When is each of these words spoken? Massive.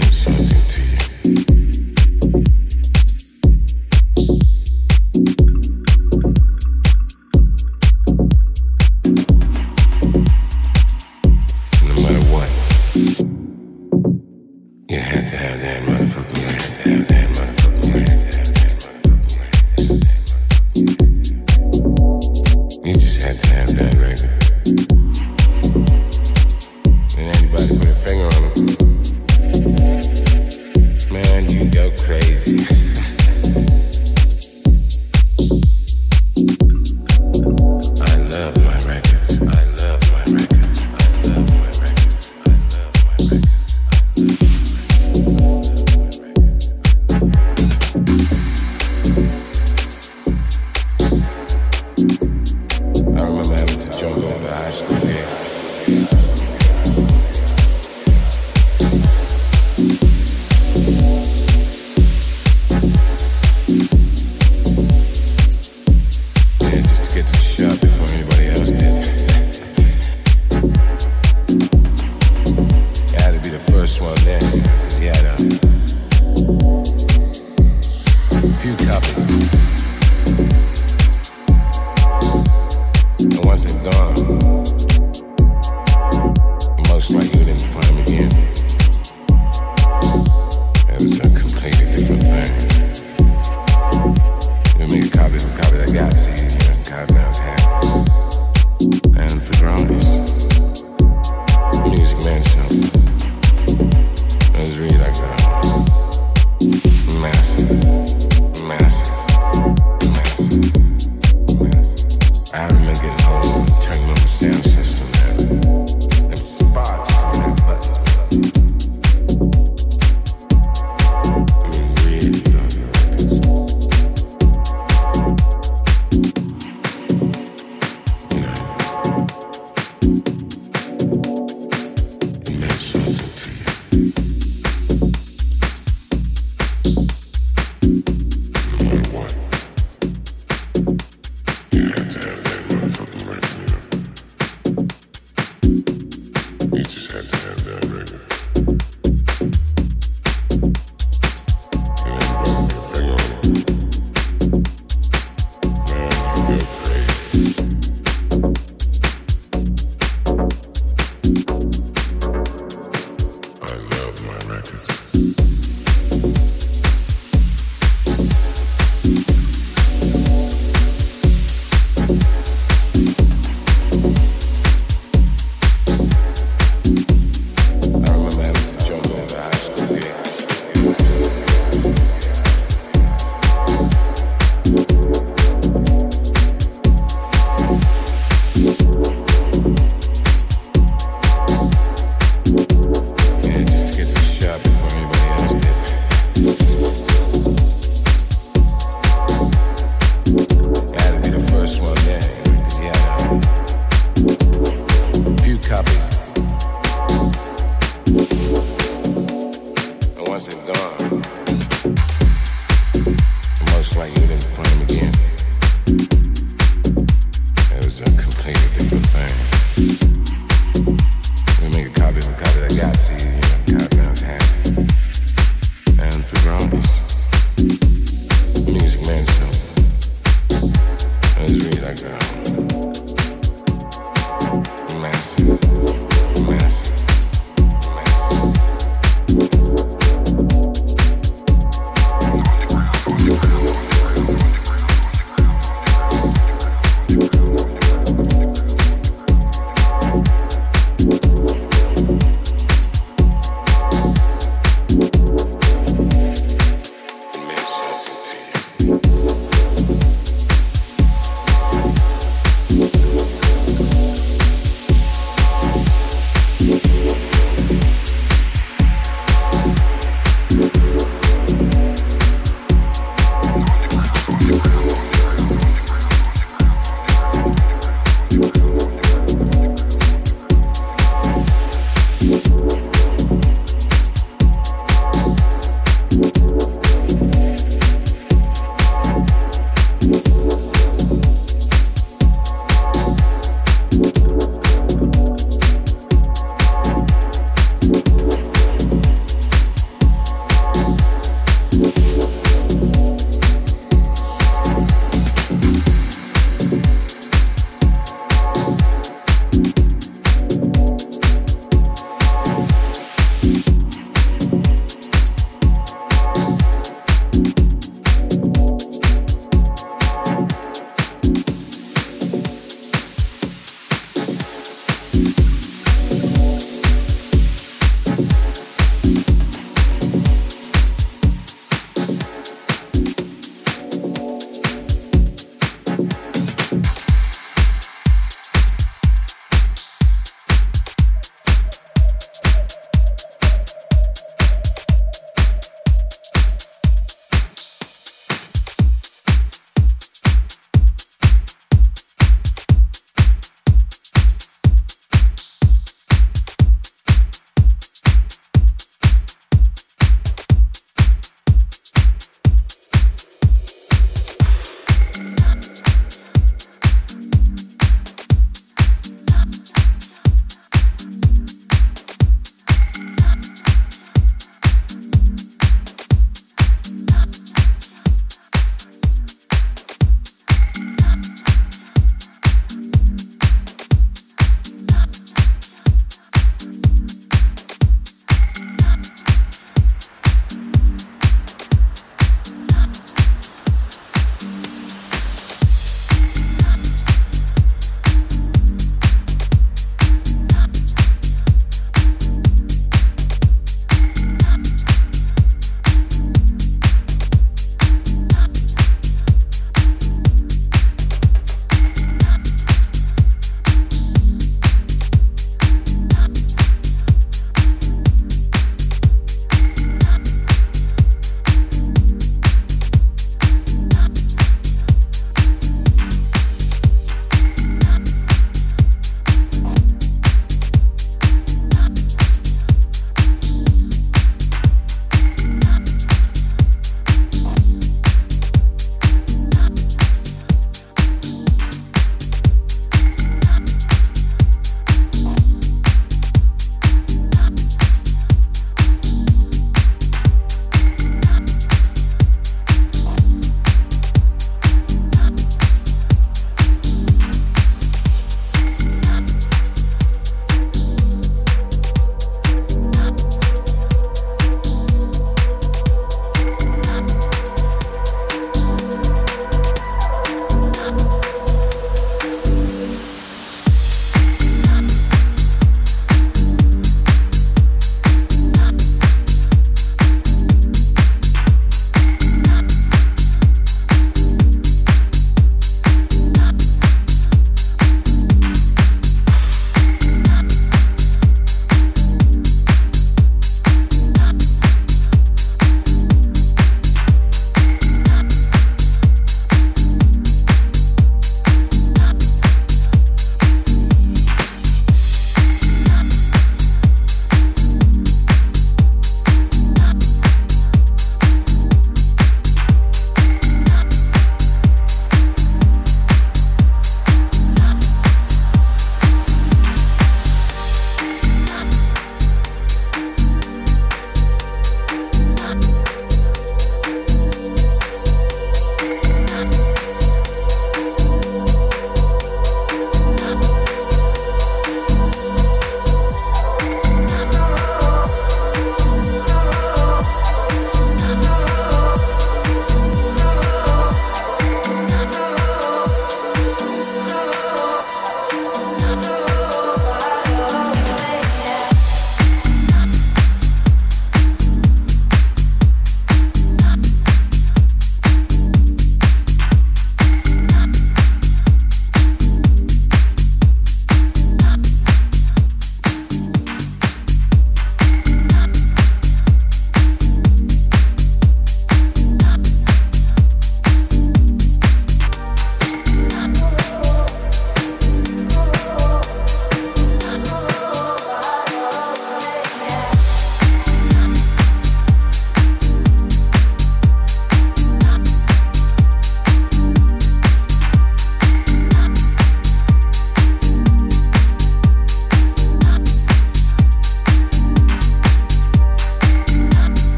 Massive. 0.00 0.37